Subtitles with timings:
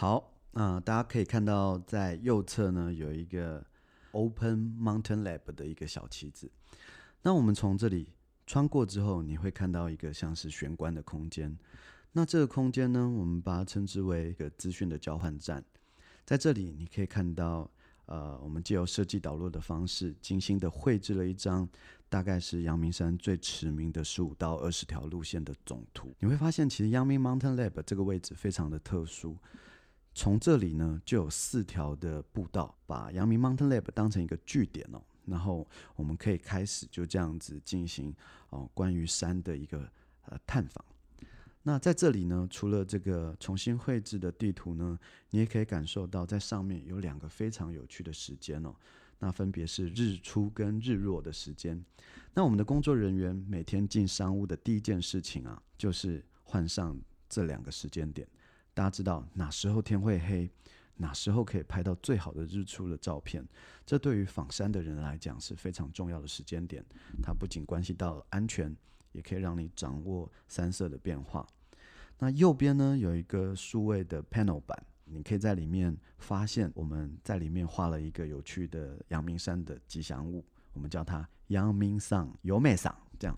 [0.00, 3.66] 好，那、大家可以看到，在右侧呢有一个
[4.12, 6.48] Open Mountain Lab 的一个小旗子。
[7.20, 8.12] 那我们从这里
[8.46, 11.58] 穿过之后，你会看到一个像是玄关的空间。
[12.12, 15.64] 那这个空间呢，我们把它称之为一个资讯的交换站。
[16.24, 17.68] 在这里，你可以看到，
[18.06, 21.68] 呃，我们借由设计导入的方式，精心的绘制了一张
[22.08, 26.14] 大概是阳明山最驰名的十五到二十条路线的总图。
[26.20, 29.36] 你会发现，其实阳明 Mountain Lab 这个位置非常的特殊。
[30.18, 35.00] 从这里呢，就有四条的步道，把阳明 Mountain Lab 当成一个据点哦。
[35.26, 35.64] 然后
[35.94, 38.12] 我们可以开始就这样子进行
[38.50, 39.88] 哦，关于山的一个
[40.22, 40.84] 呃探访。
[41.62, 44.98] 那在这里呢，除了这个重新绘制的地图呢，
[45.30, 48.74] 你也可以感受到在上面有两个非常有趣的时间哦。
[49.20, 51.80] 那分别是日出跟日落的时间。
[52.34, 58.26] 那我们的工作人员每天进山屋的第一件事情啊，就是换上这两个时间点。
[58.78, 60.48] 大家知道哪时候天会黑？
[60.98, 63.44] 哪时候可以拍到最好的日出的照片？
[63.84, 66.84] 这对于访山的人来讲是非常重要的时间点。
[67.20, 68.72] 它不仅关系到安全，
[69.10, 71.44] 也可以让你掌握山色的变化。
[72.20, 83.36] 那右边呢，有一个数位的 panel 板，你可以在里面发现我们在里面画了一个有趣的阳明山的吉祥物，我们叫它阳明上、有美桑这样。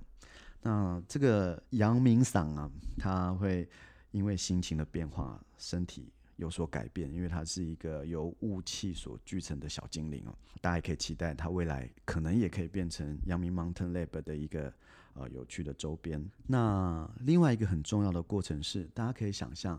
[0.60, 3.66] 那这个阳明桑啊，它会
[4.10, 6.10] 因为心情的变化，身体。
[6.36, 14.72] 有所改变，因为它是一个由雾气所聚成的小精灵哦，大家也可以期待它未来可能也可以变成阳明 Mountain Lab 的一个
[15.12, 16.30] 呃有趣的周边。
[16.46, 19.78] 那另外一个很重要的过程是，大家可以想象，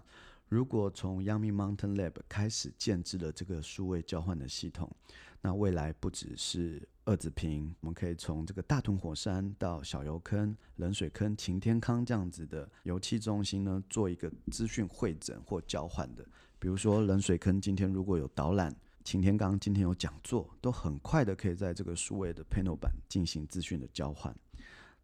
[0.52, 4.94] 如果从 Yummy Mountain Lab 开始建置了这个数位交换的系统，
[5.40, 16.26] 那未来不只是二子坪，我们可以从这个大屯火山到小油坑、冷水坑、擎天康这样子的油气中心呢，做一个资讯汇整或交换的。
[16.60, 24.36] 比如说冷水坑今天如果有导览，擎天岗今天有讲座，都很快的可以在这个数位的 panel 板进行资讯的交换。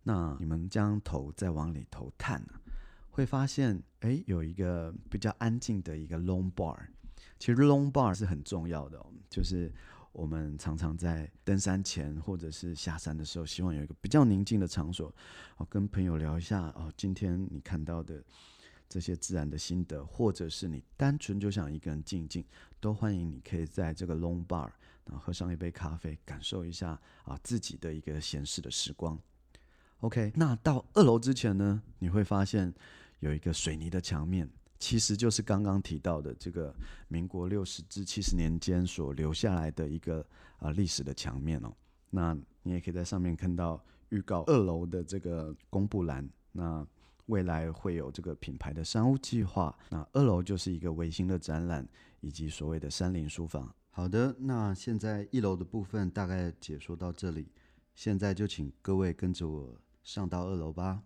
[0.03, 2.59] 那你们将头再往里头探呢，
[3.18, 6.78] 会发现哎，有一个比较安静的一个 long bar。
[7.40, 9.74] 其实 long bar 是很重要的，就是
[10.12, 15.12] 我们常常在登山前或者是下山的时候，希望有一个比较宁静的场所，
[15.58, 18.24] 哦，跟朋友聊一下哦，今天你看到的。
[18.90, 22.42] 这些自然的心得，或者是你单纯就想一个人静一静，
[22.80, 24.72] 都欢迎你可以在这个 long bar，
[25.04, 29.20] 然后喝上一杯咖啡，感受一下啊自己的一个闲适的时光。
[30.00, 32.74] OK，那到二楼之前呢，你会发现
[33.20, 36.76] 有一个水泥的墙面，其实就是刚刚提到的这个
[37.08, 40.26] 民国六十至七十年间所留下来的一个
[40.60, 41.74] 啊历史的墙面哦。
[42.10, 46.30] 那你也可以在上面看到预告二楼的这个公布栏。
[46.52, 46.86] 那
[47.26, 51.88] 未来会有这个品牌的商务计划，那二楼就是一个微型的展览，
[52.22, 53.74] 以及所谓的山林书房。
[53.90, 57.52] 好的，那现在一楼的部分大概解说到这里，
[57.96, 61.02] 现在就请各位跟着我上到二楼吧。